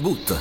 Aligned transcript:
Boot. 0.00 0.38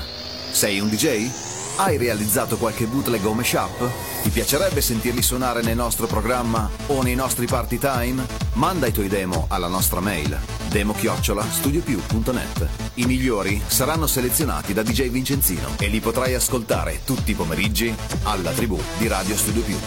Sei 0.52 0.80
un 0.80 0.90
DJ? 0.90 1.30
Hai 1.78 1.98
realizzato 1.98 2.58
qualche 2.58 2.86
bootleg 2.86 3.26
o 3.26 3.34
mashup? 3.34 3.90
Ti 4.22 4.30
piacerebbe 4.30 4.82
sentirli 4.82 5.22
suonare 5.22 5.62
nel 5.62 5.76
nostro 5.76 6.08
programma 6.08 6.70
o 6.88 7.02
nei 7.02 7.16
nostri 7.16 7.46
party 7.46 7.78
time? 7.78 8.26
Manda 8.54 8.88
i 8.88 8.92
tuoi 8.92 9.08
demo 9.08 9.46
alla 9.50 9.68
nostra 9.68 10.00
mail 10.00 10.40
demo-studiopiù.net 10.70 12.68
I 12.96 13.06
migliori 13.06 13.62
saranno 13.66 14.08
selezionati 14.08 14.74
da 14.74 14.82
DJ 14.82 15.10
Vincenzino 15.10 15.76
e 15.80 15.88
li 15.88 16.00
potrai 16.00 16.34
ascoltare 16.34 17.02
tutti 17.06 17.32
i 17.32 17.36
pomeriggi 17.36 17.96
alla 18.24 18.52
tribù 18.52 18.80
di 18.98 19.08
Radio 19.08 19.38
Studio 19.38 19.62
Più. 19.62 19.78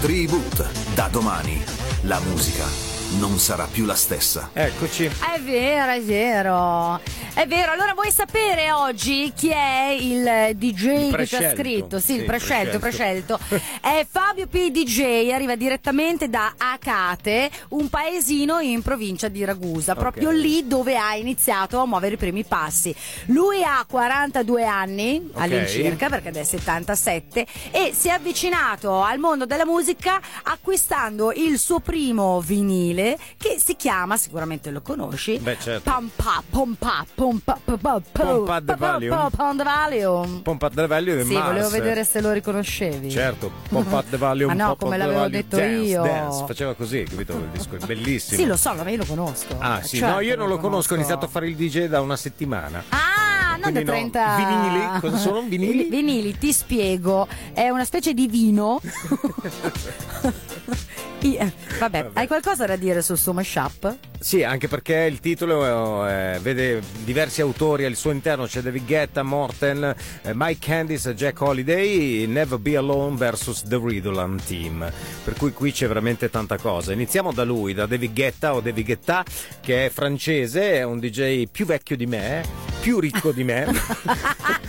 Tribut, 0.00 0.64
da 0.94 1.08
domani 1.08 1.60
la 2.02 2.20
musica 2.20 2.97
non 3.16 3.38
sarà 3.38 3.66
più 3.70 3.86
la 3.86 3.94
stessa. 3.94 4.50
Eccoci. 4.52 5.06
È 5.06 5.40
vero, 5.40 5.92
è 5.92 6.02
vero. 6.02 7.00
È 7.32 7.46
vero, 7.46 7.72
allora 7.72 7.94
vuoi 7.94 8.10
sapere 8.10 8.72
oggi 8.72 9.32
chi 9.34 9.48
è 9.48 9.96
il 9.98 10.56
DJ 10.56 11.06
Il 11.06 11.14
che 11.14 11.26
ci 11.26 11.36
ha 11.36 11.50
scritto? 11.54 12.00
Sì, 12.00 12.14
il 12.14 12.20
Sì, 12.20 12.24
prescelto, 12.26 12.78
prescelto. 12.78 13.38
prescelto. 13.38 13.78
È 13.80 14.06
Fabio 14.10 14.46
P. 14.48 14.70
DJ, 14.70 15.30
arriva 15.30 15.54
direttamente 15.54 16.28
da 16.28 16.54
Acate, 16.58 17.48
un 17.68 17.88
paesino 17.88 18.58
in 18.58 18.82
provincia 18.82 19.28
di 19.28 19.44
Ragusa, 19.44 19.94
proprio 19.94 20.30
lì 20.30 20.66
dove 20.66 20.96
ha 20.96 21.14
iniziato 21.14 21.78
a 21.80 21.86
muovere 21.86 22.14
i 22.14 22.18
primi 22.18 22.44
passi. 22.44 22.94
Lui 23.26 23.62
ha 23.62 23.84
42 23.88 24.64
anni 24.66 25.30
all'incirca, 25.34 26.08
perché 26.08 26.30
è 26.30 26.44
77, 26.44 27.46
e 27.70 27.92
si 27.96 28.08
è 28.08 28.12
avvicinato 28.12 29.00
al 29.00 29.18
mondo 29.18 29.46
della 29.46 29.64
musica 29.64 30.20
acquistando 30.42 31.32
il 31.32 31.58
suo 31.58 31.78
primo 31.78 32.40
vinile 32.40 32.97
che 33.36 33.56
si 33.62 33.76
chiama, 33.76 34.16
sicuramente 34.16 34.70
lo 34.70 34.80
conosci, 34.82 35.38
Beh, 35.38 35.56
certo. 35.60 35.90
Pompa, 35.90 36.42
pompa, 36.48 37.06
pompa, 37.14 37.58
pompa, 37.64 38.00
Pompa 38.12 38.60
the 38.60 38.74
Valium. 38.76 39.30
Pompa 39.30 39.62
Valium. 39.62 40.42
Pompa 40.42 40.70
the 40.70 40.86
Value 40.86 41.24
Sì, 41.24 41.34
volevo 41.34 41.68
vedere 41.68 42.04
se 42.04 42.20
lo 42.20 42.32
riconoscevi. 42.32 43.10
Certo, 43.10 43.50
Pompa 43.68 44.02
the 44.02 44.16
Value, 44.16 44.46
Ma 44.46 44.54
no, 44.54 44.76
come 44.76 44.96
l'avevo 44.96 45.28
detto 45.28 45.60
io. 45.60 46.02
Dance. 46.02 46.44
Faceva 46.46 46.74
così, 46.74 47.04
capito? 47.04 47.32
Il 47.34 47.48
disco 47.52 47.76
è 47.76 47.84
bellissimo. 47.84 48.40
Sì, 48.40 48.46
lo 48.46 48.56
so, 48.56 48.72
ma 48.74 48.88
io 48.90 48.96
lo 48.98 49.04
conosco. 49.04 49.56
Ah, 49.58 49.82
sì, 49.82 49.98
Certo 49.98 50.14
no, 50.14 50.20
io 50.20 50.36
non 50.36 50.48
lo 50.48 50.58
conosco, 50.58 50.94
ho 50.94 50.96
iniziato 50.96 51.26
a 51.26 51.28
fare 51.28 51.48
il 51.48 51.56
DJ 51.56 51.86
da 51.86 52.00
una 52.00 52.16
settimana. 52.16 52.82
Ah, 52.88 53.56
non 53.60 53.72
da 53.72 53.82
Quindi 53.82 53.84
no. 53.84 53.90
30 53.90 54.36
Vinili? 54.36 55.00
Cosa 55.00 55.16
sono? 55.16 55.42
Vinili? 55.42 55.84
Vinili, 55.88 56.38
ti 56.38 56.52
spiego. 56.52 57.26
È 57.52 57.68
una 57.68 57.84
specie 57.84 58.14
di 58.14 58.26
vino. 58.28 58.80
I- 61.20 61.36
eh, 61.36 61.52
Vabbè, 61.78 62.10
hai 62.12 62.26
qualcosa 62.28 62.64
da 62.64 62.76
dire 62.76 63.02
sul 63.02 63.18
suo 63.18 63.32
mashup? 63.32 63.96
Sì, 64.20 64.42
anche 64.42 64.68
perché 64.68 64.94
il 65.10 65.20
titolo 65.20 66.06
eh, 66.08 66.38
vede 66.40 66.80
diversi 67.04 67.40
autori 67.40 67.84
al 67.84 67.94
suo 67.94 68.10
interno, 68.10 68.46
c'è 68.46 68.60
David 68.60 68.86
Guetta, 68.86 69.22
Morten, 69.22 69.82
eh, 70.22 70.30
Mike 70.34 70.64
Candice, 70.64 71.14
Jack 71.14 71.40
Holiday, 71.40 72.26
Never 72.26 72.58
Be 72.58 72.76
Alone 72.76 73.16
vs 73.16 73.64
The 73.66 73.80
Ridolan 73.82 74.40
Team. 74.44 74.90
Per 75.24 75.34
cui 75.34 75.52
qui 75.52 75.72
c'è 75.72 75.86
veramente 75.86 76.30
tanta 76.30 76.56
cosa. 76.56 76.92
Iniziamo 76.92 77.32
da 77.32 77.44
lui, 77.44 77.74
da 77.74 77.86
David 77.86 78.12
Guetta 78.12 78.54
o 78.54 78.60
David 78.60 78.84
Guetta, 78.84 79.24
che 79.60 79.86
è 79.86 79.90
francese, 79.90 80.74
è 80.74 80.82
un 80.84 80.98
DJ 80.98 81.46
più 81.50 81.66
vecchio 81.66 81.96
di 81.96 82.06
me, 82.06 82.44
più 82.80 82.98
ricco 83.00 83.30
di 83.32 83.44
me, 83.44 83.66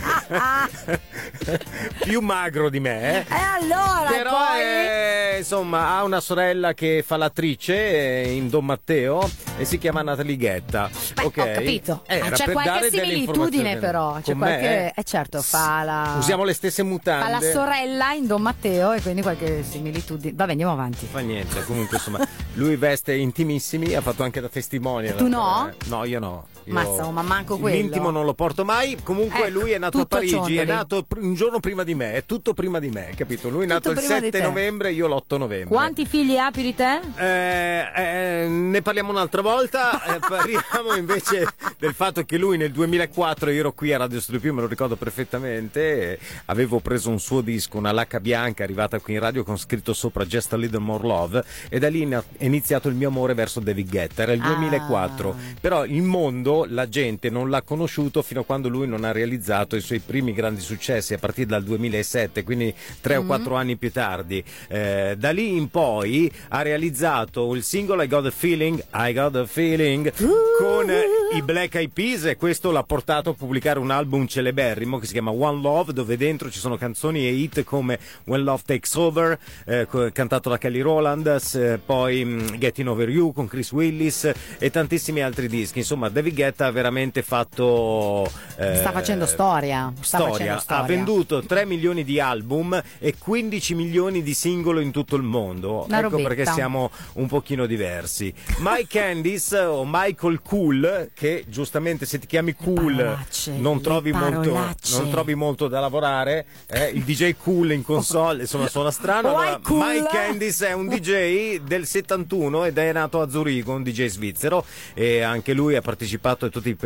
più 2.04 2.20
magro 2.20 2.68
di 2.70 2.80
me. 2.80 3.20
E 3.20 3.26
allora, 3.34 4.10
Però 4.10 4.30
poi... 4.30 4.60
eh, 4.62 5.34
insomma 5.38 5.96
ha 5.96 6.04
una 6.04 6.20
sorella 6.20 6.72
che 6.74 7.02
fa 7.06 7.16
l'attrice 7.16 8.22
eh, 8.24 8.32
in 8.32 8.48
Don 8.48 8.64
Matteo 8.64 9.28
e 9.58 9.64
si 9.64 9.78
chiama 9.78 10.02
Natalie 10.02 10.36
Ghetta. 10.36 10.88
Beh, 11.14 11.22
ok? 11.24 11.36
ho 11.38 11.42
capito. 11.52 12.02
Eh, 12.06 12.18
Ah, 12.20 12.30
c'è 12.30 12.44
per 12.44 12.52
qualche 12.54 12.90
similitudine, 12.90 13.76
però. 13.78 14.14
C'è 14.16 14.32
Con 14.32 14.38
qualche. 14.38 14.60
me? 14.68 14.92
Eh, 14.94 15.04
certo, 15.04 15.40
fa 15.42 15.82
la. 15.82 16.14
Usiamo 16.18 16.44
le 16.44 16.52
stesse 16.52 16.82
mutande. 16.82 17.24
Fa 17.24 17.30
la 17.30 17.50
sorella 17.52 18.12
in 18.12 18.26
Don 18.26 18.42
Matteo 18.42 18.92
e 18.92 19.00
quindi 19.00 19.22
qualche 19.22 19.62
similitudine. 19.62 20.34
Vabbè, 20.34 20.50
andiamo 20.50 20.72
avanti. 20.72 21.06
Fa 21.10 21.20
niente, 21.20 21.64
comunque 21.64 21.96
insomma, 21.96 22.26
lui 22.54 22.76
veste 22.76 23.14
intimissimi, 23.14 23.94
ha 23.94 24.00
fatto 24.00 24.22
anche 24.22 24.40
da 24.40 24.48
testimone. 24.48 25.14
Tu 25.14 25.28
no? 25.28 25.70
No, 25.86 26.04
io 26.04 26.18
no. 26.18 26.46
Io 26.64 26.74
Ma 26.74 26.82
insomma, 26.82 27.22
manco 27.22 27.58
quello. 27.58 27.76
L'intimo 27.76 28.10
non 28.10 28.24
lo 28.24 28.34
porto 28.34 28.64
mai. 28.64 28.96
Comunque 29.02 29.46
Ecco, 29.46 29.58
lui 29.60 29.70
è 29.72 29.78
nato 29.78 30.00
a 30.00 30.06
Parigi, 30.20 30.34
ciondoli. 30.34 30.56
è 30.56 30.64
nato 30.64 31.06
un 31.16 31.34
giorno 31.34 31.60
prima 31.60 31.82
di 31.84 31.94
me, 31.94 32.14
è 32.14 32.24
tutto 32.24 32.54
prima 32.54 32.78
di 32.78 32.88
me, 32.88 33.10
capito? 33.16 33.48
Lui 33.48 33.64
è 33.64 33.66
nato 33.66 33.90
il 33.90 33.96
prima 33.96 34.18
di 34.18 34.24
7 34.26 34.38
te. 34.38 34.44
novembre, 34.44 34.92
io 34.92 35.06
l'8 35.08 35.36
novembre. 35.38 35.68
Quanti 35.68 36.06
figli 36.06 36.36
ha 36.36 36.50
più 36.50 36.62
di 36.62 36.74
te? 36.74 37.00
Eh, 37.16 38.44
eh, 38.44 38.48
ne 38.48 38.82
parliamo 38.82 39.10
un'altra 39.10 39.42
volta. 39.42 40.02
Eh, 40.16 40.18
parliamo 40.26 40.94
invece 40.96 41.46
del 41.78 41.94
fatto 41.94 42.24
che 42.24 42.36
lui 42.38 42.56
nel 42.56 42.70
2004, 42.72 43.50
io 43.50 43.60
ero 43.60 43.72
qui 43.72 43.92
a 43.92 43.98
Radio 43.98 44.20
Studio 44.20 44.40
Più, 44.40 44.54
me 44.54 44.60
lo 44.62 44.66
ricordo 44.66 44.96
perfettamente. 44.96 46.18
avevo 46.46 46.80
preso 46.80 47.10
un 47.10 47.18
suo 47.20 47.40
disco, 47.40 47.76
una 47.78 47.92
lacca 47.92 48.20
bianca 48.20 48.62
arrivata 48.64 48.98
qui 49.00 49.14
in 49.14 49.20
radio 49.20 49.44
con 49.44 49.56
scritto 49.58 49.92
sopra 49.92 50.24
Just 50.24 50.52
a 50.52 50.56
Little 50.56 50.80
More 50.80 51.06
Love. 51.06 51.44
E 51.68 51.78
da 51.78 51.88
lì 51.88 52.06
è 52.08 52.22
iniziato 52.44 52.88
il 52.88 52.94
mio 52.94 53.08
amore 53.08 53.34
verso 53.34 53.60
David 53.60 53.88
Guetta. 53.88 54.22
Era 54.22 54.32
il 54.32 54.40
Ah. 54.42 54.46
2004. 54.48 55.34
Però 55.60 55.84
il 55.84 56.02
mondo, 56.02 56.66
la 56.68 56.88
gente 56.88 57.30
non 57.30 57.50
l'ha 57.50 57.62
conosciuto 57.62 58.22
fino 58.22 58.40
a 58.40 58.44
quando 58.44 58.68
lui 58.68 58.86
non 58.86 59.04
ha 59.04 59.12
realizzato 59.12 59.76
i 59.76 59.80
suoi 59.80 60.00
primi 60.10 60.32
grandi 60.32 60.60
successi 60.60 61.14
a 61.14 61.18
partire 61.18 61.46
dal 61.46 61.62
2007, 61.62 62.42
quindi 62.42 62.74
tre 63.00 63.14
o 63.14 63.24
quattro 63.24 63.54
anni 63.54 63.76
più 63.76 63.92
tardi. 63.92 64.42
Eh, 64.66 65.14
da 65.16 65.30
lì 65.30 65.56
in 65.56 65.68
poi 65.70 66.28
ha 66.48 66.62
realizzato 66.62 67.54
il 67.54 67.62
singolo 67.62 68.02
I 68.02 68.08
Got 68.08 68.26
a 68.26 68.30
Feeling, 68.32 68.84
I 68.92 69.12
Got 69.12 69.36
a 69.36 69.46
Feeling 69.46 70.12
con 70.58 70.90
eh, 70.90 71.02
i 71.36 71.42
Black 71.42 71.76
Eyed 71.76 71.90
Peas 71.92 72.24
e 72.24 72.36
questo 72.36 72.72
l'ha 72.72 72.82
portato 72.82 73.30
a 73.30 73.34
pubblicare 73.34 73.78
un 73.78 73.92
album 73.92 74.26
celeberrimo 74.26 74.98
che 74.98 75.06
si 75.06 75.12
chiama 75.12 75.30
One 75.30 75.60
Love 75.60 75.92
dove 75.92 76.16
dentro 76.16 76.50
ci 76.50 76.58
sono 76.58 76.76
canzoni 76.76 77.24
e 77.24 77.30
hit 77.30 77.62
come 77.62 77.96
When 78.24 78.42
Love 78.42 78.62
Takes 78.66 78.94
Over 78.96 79.38
eh, 79.66 79.86
cantato 80.12 80.48
da 80.48 80.58
Kelly 80.58 80.80
Rowland 80.80 81.36
s- 81.36 81.78
poi 81.86 82.24
mm, 82.24 82.46
Getting 82.58 82.88
Over 82.88 83.08
You 83.08 83.32
con 83.32 83.46
Chris 83.46 83.70
Willis 83.70 84.28
e 84.58 84.70
tantissimi 84.70 85.22
altri 85.22 85.46
dischi 85.46 85.78
insomma 85.78 86.08
David 86.08 86.34
Guetta 86.34 86.66
ha 86.66 86.70
veramente 86.72 87.22
fatto 87.22 88.26
eh, 88.56 88.76
Sta 88.76 88.90
facendo 88.92 89.26
storia. 89.26 89.92
Storia. 90.02 90.28
facendo 90.28 90.52
ha 90.54 90.58
storia. 90.58 90.86
venduto 90.86 91.42
3 91.42 91.66
milioni 91.66 92.04
di 92.04 92.20
album 92.20 92.80
e 92.98 93.14
15 93.18 93.74
milioni 93.74 94.22
di 94.22 94.34
singolo 94.34 94.80
in 94.80 94.90
tutto 94.90 95.16
il 95.16 95.22
mondo. 95.22 95.84
Una 95.84 95.98
ecco 95.98 96.10
robetta. 96.10 96.28
perché 96.28 96.46
siamo 96.46 96.90
un 97.14 97.26
pochino 97.26 97.66
diversi. 97.66 98.32
Mike 98.58 98.86
Candice 99.00 99.58
o 99.58 99.84
Michael 99.86 100.40
Cool, 100.42 101.10
che 101.14 101.44
giustamente 101.48 102.06
se 102.06 102.18
ti 102.18 102.26
chiami 102.26 102.54
Cool 102.54 102.96
parolacce, 102.96 103.52
non 103.52 103.80
trovi, 103.80 104.12
molto, 104.12 104.52
non 104.52 105.10
trovi 105.10 105.34
molto 105.34 105.68
da 105.68 105.80
lavorare, 105.80 106.46
eh, 106.66 106.86
il 106.86 107.02
DJ 107.02 107.36
Cool 107.42 107.72
in 107.72 107.82
console, 107.82 108.42
insomma 108.42 108.68
suona 108.68 108.90
strano. 108.90 109.28
Allora, 109.28 109.58
cool? 109.62 109.86
Mike 109.86 110.08
Candice 110.10 110.68
è 110.68 110.72
un 110.72 110.88
DJ 110.88 111.60
del 111.60 111.86
71 111.86 112.64
ed 112.64 112.78
è 112.78 112.92
nato 112.92 113.20
a 113.20 113.28
Zurigo, 113.28 113.72
un 113.72 113.82
DJ 113.82 114.06
svizzero 114.06 114.64
e 114.94 115.20
anche 115.20 115.52
lui 115.52 115.76
ha 115.76 115.80
partecipato 115.80 116.46
a 116.46 116.48
tutti 116.48 116.76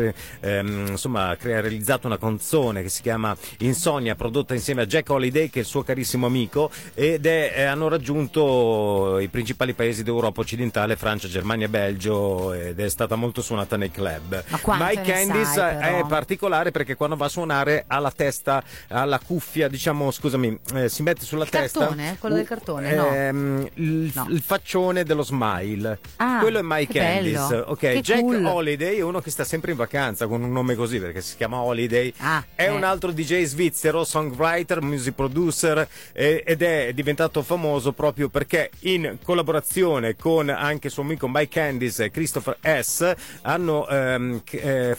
ehm, 0.41 0.87
insomma 0.89 1.29
ha 1.29 1.37
realizzato 1.39 2.07
una 2.07 2.17
canzone 2.17 2.81
che 2.81 2.89
si 2.89 3.01
chiama 3.05 3.35
Insonnia 3.59 4.15
prodotta 4.15 4.55
insieme 4.55 4.81
a 4.81 4.85
Jack 4.87 5.09
Holiday 5.11 5.49
che 5.49 5.59
è 5.59 5.61
il 5.61 5.67
suo 5.67 5.83
carissimo 5.83 6.25
amico 6.25 6.71
ed 6.95 7.25
è, 7.27 7.53
eh, 7.55 7.63
hanno 7.63 7.87
raggiunto 7.87 9.19
i 9.19 9.27
principali 9.27 9.73
paesi 9.73 10.03
d'Europa 10.03 10.41
occidentale 10.41 10.95
Francia, 10.95 11.27
Germania, 11.27 11.67
Belgio 11.67 12.51
ed 12.53 12.79
è 12.79 12.89
stata 12.89 13.15
molto 13.15 13.41
suonata 13.41 13.77
nei 13.77 13.91
club 13.91 14.43
Ma 14.65 14.77
Mike 14.89 15.01
Candice 15.03 15.45
sai, 15.45 15.77
però? 15.77 15.99
è 15.99 16.05
particolare 16.07 16.71
perché 16.71 16.95
quando 16.95 17.15
va 17.15 17.25
a 17.25 17.29
suonare 17.29 17.83
ha 17.87 17.99
la 17.99 18.11
testa 18.11 18.63
alla 18.87 19.19
cuffia 19.19 19.67
diciamo 19.67 20.09
scusami 20.11 20.59
eh, 20.73 20.89
si 20.89 21.03
mette 21.03 21.25
sulla 21.25 21.43
Il 21.43 21.49
testa 21.49 21.79
cartone? 21.81 22.17
Quello 22.19 22.35
del 22.35 22.45
cartone? 22.47 22.93
No. 22.95 23.07
Ehm, 23.13 23.69
il, 23.75 24.11
No. 24.15 24.27
il 24.29 24.41
faccione 24.41 25.03
dello 25.03 25.23
smile 25.23 25.99
Ah, 26.17 26.39
quello 26.39 26.59
è 26.59 26.61
Mike. 26.63 26.99
Candice 26.99 27.55
ok 27.65 27.77
Che 27.77 28.01
Jack 28.01 28.21
cool. 28.21 28.45
Holiday 28.45 28.97
è 28.97 29.01
uno 29.01 29.19
che 29.19 29.29
sta 29.29 29.43
sempre 29.43 29.71
in 29.71 29.77
vacanza 29.77 30.27
con 30.27 30.41
un 30.43 30.51
nome 30.51 30.75
così 30.75 30.99
perché 30.99 31.21
si 31.21 31.35
chiama 31.35 31.57
Holiday 31.59 32.13
Ah, 32.19 32.43
è 32.55 32.63
eh. 32.65 32.69
un 32.69 32.83
altro 32.85 33.11
DJ 33.11 33.43
svizzero 33.43 34.03
songwriter 34.03 34.81
music 34.81 35.13
producer 35.15 35.87
eh, 36.13 36.43
ed 36.45 36.61
è 36.61 36.91
diventato 36.93 37.41
famoso 37.41 37.91
proprio 37.91 38.29
perché 38.29 38.69
in 38.81 39.17
collaborazione 39.23 40.15
con 40.15 40.49
anche 40.49 40.89
suo 40.89 41.03
amico 41.03 41.27
Mike 41.27 41.47
Candice 41.49 42.05
e 42.05 42.11
Christopher 42.11 42.57
S 42.81 43.13
hanno 43.41 43.87
ehm, 43.87 44.41
eh, 44.51 44.97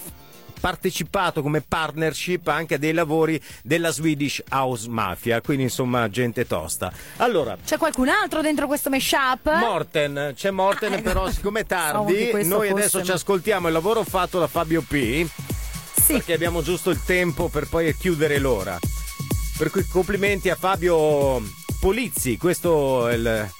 partecipato 0.58 1.42
come 1.42 1.60
partnership 1.60 2.48
anche 2.48 2.74
a 2.74 2.78
dei 2.78 2.92
lavori 2.92 3.40
della 3.62 3.90
Swedish 3.90 4.42
House 4.50 4.88
Mafia, 4.88 5.40
quindi 5.40 5.64
insomma 5.64 6.08
gente 6.08 6.46
tosta. 6.46 6.90
Allora, 7.18 7.56
C'è 7.64 7.76
qualcun 7.76 8.08
altro 8.08 8.40
dentro 8.40 8.66
questo 8.66 8.88
mashup? 8.90 9.54
Morten, 9.58 10.32
c'è 10.34 10.50
Morten, 10.50 10.94
Ah, 10.94 11.00
però 11.02 11.30
siccome 11.30 11.60
è 11.60 11.66
tardi, 11.66 12.30
noi 12.44 12.70
adesso 12.70 12.98
fosse- 12.98 13.04
ci 13.04 13.12
ascoltiamo 13.12 13.66
il 13.68 13.72
lavoro 13.74 14.02
fatto 14.02 14.38
da 14.38 14.46
Fabio 14.46 14.82
P, 14.82 15.26
sì. 16.06 16.12
perché 16.14 16.32
abbiamo 16.32 16.62
giusto 16.62 16.90
il 16.90 17.02
tempo 17.04 17.48
per 17.48 17.68
poi 17.68 17.94
chiudere 17.96 18.38
l'ora. 18.38 18.78
Per 19.58 19.70
cui 19.70 19.86
complimenti 19.86 20.50
a 20.50 20.56
Fabio 20.56 21.42
Polizzi, 21.80 22.36
questo 22.36 23.08
è 23.08 23.14
il 23.14 23.50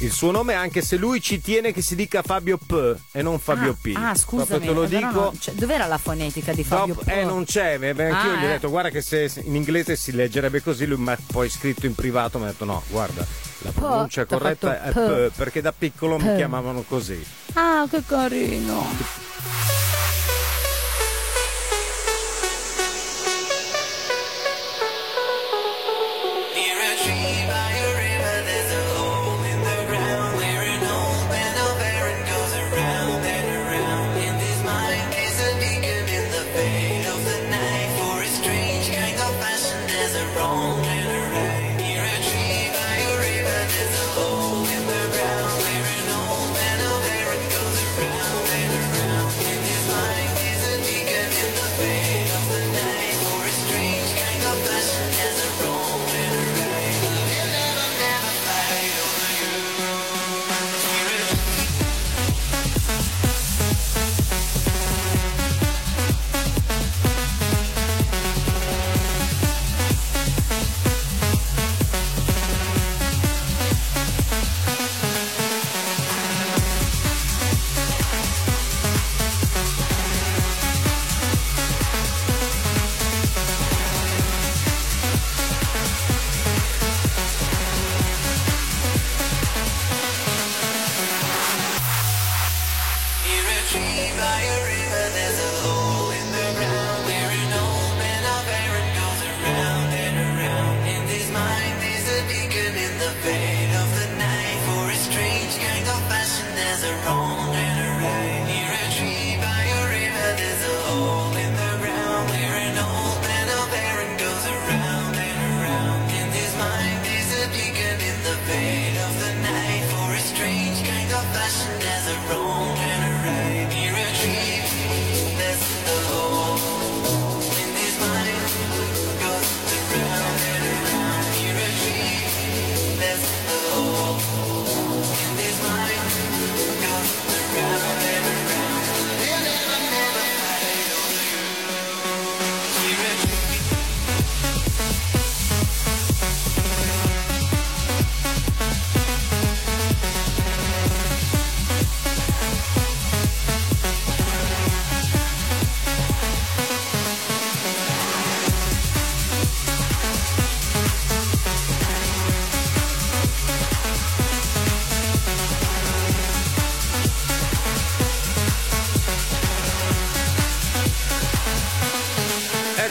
il 0.00 0.12
suo 0.12 0.30
nome 0.30 0.52
anche 0.52 0.82
se 0.82 0.96
lui 0.96 1.22
ci 1.22 1.40
tiene 1.40 1.72
che 1.72 1.80
si 1.80 1.94
dica 1.94 2.20
Fabio 2.20 2.58
P 2.58 2.96
e 3.12 3.22
non 3.22 3.38
Fabio 3.38 3.70
ah, 3.70 3.76
P. 3.80 3.92
Ah, 3.96 4.14
Proprio 4.26 4.58
te 4.58 4.72
lo 4.72 4.84
dico. 4.84 5.06
No, 5.06 5.34
cioè, 5.38 5.54
dov'era 5.54 5.86
la 5.86 5.96
fonetica 5.96 6.52
di 6.52 6.64
Fabio 6.64 6.94
Dopo, 6.94 7.06
P? 7.06 7.08
Eh, 7.08 7.24
non 7.24 7.44
c'è. 7.44 7.78
Beh, 7.78 7.90
anch'io 7.90 8.32
Ah, 8.32 8.36
gli 8.36 8.44
ho 8.44 8.46
eh. 8.46 8.52
detto, 8.52 8.68
guarda 8.68 8.90
che 8.90 9.00
se 9.00 9.30
in 9.44 9.54
inglese 9.54 9.96
si 9.96 10.12
leggerebbe 10.12 10.60
così, 10.62 10.86
lui 10.86 10.98
mi 10.98 11.10
ha 11.10 11.18
poi 11.32 11.48
scritto 11.48 11.86
in 11.86 11.94
privato, 11.94 12.38
mi 12.38 12.44
ha 12.44 12.48
detto 12.48 12.66
no, 12.66 12.82
guarda, 12.88 13.24
la 13.58 13.70
pronuncia 13.70 14.26
corretta 14.26 14.82
è 14.82 14.92
P. 14.92 15.30
Perché 15.34 15.62
da 15.62 15.72
piccolo 15.72 16.18
mi 16.18 16.36
chiamavano 16.36 16.82
così. 16.82 17.24
Ah, 17.54 17.86
che 17.90 18.02
carino. 18.06 19.25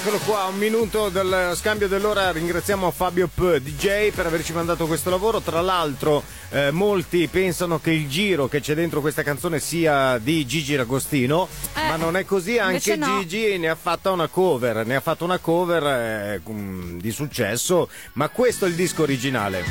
Eccolo 0.06 0.22
qua, 0.24 0.44
un 0.44 0.58
minuto 0.58 1.10
del 1.10 1.54
scambio 1.56 1.88
dell'ora. 1.88 2.32
Ringraziamo 2.32 2.92
Fabio 2.92 3.28
P, 3.28 3.58
DJ, 3.58 4.12
per 4.12 4.28
averci 4.28 4.54
mandato 4.54 4.86
questo 4.86 5.10
lavoro. 5.10 5.42
Tra 5.42 5.62
l'altro, 5.62 6.22
eh, 6.52 6.70
molti 6.70 7.28
pensano 7.28 7.80
che 7.80 7.90
il 7.90 8.08
giro 8.08 8.48
che 8.48 8.62
c'è 8.62 8.76
dentro 8.76 9.02
questa 9.02 9.24
canzone 9.24 9.60
sia 9.60 10.20
di 10.20 10.46
Gigi 10.46 10.76
D'Agostino, 10.76 11.48
Eh, 11.74 11.88
ma 11.88 11.96
non 11.96 12.16
è 12.18 12.24
così. 12.24 12.60
Anche 12.60 12.96
no. 12.98 13.18
Gigi 13.18 13.58
ne 13.58 13.68
ha 13.68 13.74
fatta 13.74 14.12
una 14.12 14.28
cover, 14.28 14.86
ne 14.86 14.96
ha 14.96 15.02
fatto 15.02 15.24
una 15.24 15.40
cover 15.40 15.84
eh, 15.84 16.42
mm, 16.48 17.00
di 17.00 17.10
successo, 17.10 17.90
ma 18.14 18.30
questo 18.30 18.66
è 18.66 18.68
il 18.68 18.76
disco 18.76 19.02
originale. 19.02 19.64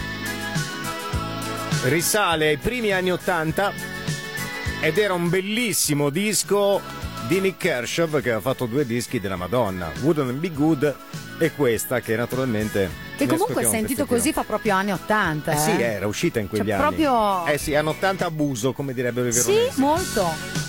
Risale 1.85 2.49
ai 2.49 2.57
primi 2.57 2.91
anni 2.91 3.13
80 3.13 3.73
ed 4.81 4.99
era 4.99 5.13
un 5.13 5.29
bellissimo 5.29 6.11
disco 6.11 7.04
di 7.27 7.41
Nick 7.41 7.57
Kershaw 7.59 8.21
che 8.21 8.33
ha 8.33 8.41
fatto 8.41 8.67
due 8.67 8.85
dischi 8.87 9.19
della 9.21 9.37
Madonna, 9.37 9.91
Wouldn't 10.03 10.33
Be 10.35 10.51
Good 10.53 10.95
e 11.39 11.53
questa 11.53 12.01
che 12.01 12.17
naturalmente 12.17 12.91
Che 13.17 13.27
comunque 13.27 13.65
sentito 13.65 14.07
così 14.07 14.33
fa 14.33 14.45
proprio 14.45 14.75
anni 14.75 14.93
80. 14.93 15.53
Eh 15.53 15.55
Eh, 15.55 15.59
sì, 15.59 15.71
era 15.83 16.07
uscita 16.07 16.39
in 16.39 16.49
quegli 16.49 16.65
Cioè, 16.69 16.73
anni. 16.73 16.83
proprio- 16.97 17.47
Eh 17.47 17.59
sì, 17.59 17.75
hanno 17.75 17.91
80 17.91 18.27
abuso, 18.27 18.73
come 18.73 18.93
direbbero 18.93 19.29
i 19.29 19.33
Sì, 19.33 19.53
veronesi. 19.53 19.81
molto. 19.81 20.63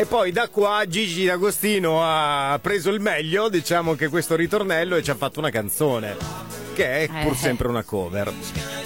E 0.00 0.06
poi 0.06 0.30
da 0.30 0.46
qua 0.48 0.84
Gigi 0.86 1.24
D'Agostino 1.24 1.98
ha 2.04 2.56
preso 2.62 2.88
il 2.90 3.00
meglio, 3.00 3.48
diciamo 3.48 3.96
che 3.96 4.06
questo 4.08 4.36
ritornello 4.36 4.94
e 4.94 5.02
ci 5.02 5.10
ha 5.10 5.16
fatto 5.16 5.40
una 5.40 5.50
canzone. 5.50 6.16
Che 6.72 7.00
è 7.02 7.08
pur 7.08 7.32
Eh. 7.32 7.36
sempre 7.36 7.66
una 7.66 7.82
cover. 7.82 8.32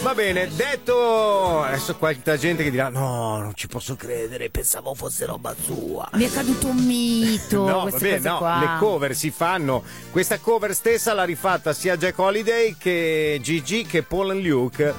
Va 0.00 0.14
bene, 0.14 0.48
detto. 0.56 1.60
Adesso 1.62 1.96
quanta 1.96 2.38
gente 2.38 2.62
che 2.62 2.70
dirà: 2.70 2.88
No, 2.88 3.36
non 3.36 3.52
ci 3.54 3.66
posso 3.66 3.94
credere, 3.96 4.48
pensavo 4.48 4.94
fosse 4.94 5.26
roba 5.26 5.54
sua. 5.62 6.08
Mi 6.14 6.24
è 6.24 6.32
caduto 6.32 6.68
un 6.68 6.76
mito. 6.78 7.68
No, 7.68 7.90
vabbè, 7.90 8.18
no, 8.20 8.38
qua. 8.38 8.58
le 8.60 8.78
cover 8.78 9.14
si 9.14 9.30
fanno. 9.30 9.82
Questa 10.10 10.38
cover 10.38 10.74
stessa 10.74 11.12
l'ha 11.12 11.24
rifatta 11.24 11.74
sia 11.74 11.98
Jack 11.98 12.18
Holiday 12.18 12.74
che 12.78 13.38
Gigi 13.42 13.84
che 13.84 14.02
Paul 14.02 14.30
and 14.30 14.42
Luke. 14.42 14.94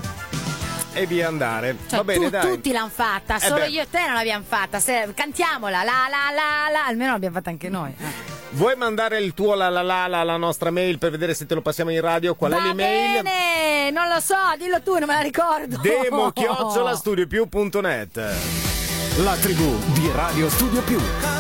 E 0.96 1.06
via 1.08 1.28
andare. 1.28 1.76
Cioè, 1.88 1.98
Va 1.98 2.04
bene, 2.04 2.26
tu- 2.26 2.30
dai. 2.30 2.42
tutti 2.52 2.72
l'hanno 2.72 2.90
fatta, 2.94 3.38
Eh 3.38 3.40
solo 3.40 3.62
beh. 3.62 3.68
io 3.68 3.82
e 3.82 3.88
te 3.90 4.06
non 4.06 4.14
l'abbiamo 4.14 4.44
fatta. 4.48 4.80
Se- 4.80 5.12
cantiamola, 5.16 5.84
la 5.84 6.08
la 6.10 6.30
la 6.32 6.72
la, 6.72 6.86
almeno 6.86 7.12
l'abbiamo 7.14 7.36
fatta 7.36 7.50
anche 7.50 7.70
noi. 7.70 7.90
eh. 7.98 8.32
Vuoi 8.52 8.76
mandare 8.76 9.18
il 9.18 9.34
tuo 9.34 9.56
la 9.56 9.70
la 9.70 9.82
la 9.82 10.06
la 10.06 10.20
alla 10.20 10.38
nostra 10.38 10.70
mail 10.70 11.00
per 11.00 11.10
vedere 11.10 11.34
se 11.34 11.48
te 11.48 11.56
lo 11.56 11.62
passiamo 11.62 11.90
in 11.90 12.00
radio? 12.02 12.36
Qual 12.36 12.52
è 12.52 12.56
Va 12.56 12.62
l'email? 12.62 13.24
bene, 13.24 13.90
non 13.90 14.08
lo 14.08 14.20
so, 14.20 14.36
dillo 14.60 14.80
tu, 14.84 14.92
non 15.00 15.08
me 15.08 15.16
la 15.16 15.22
ricordo. 15.22 15.80
Demo 15.82 16.30
chiocciola 16.32 16.96
studiopiù.net 16.96 18.22
La 19.24 19.34
tribù 19.38 19.76
di 19.94 20.12
Radio 20.14 20.48
Studio 20.50 20.82
Più. 20.84 21.33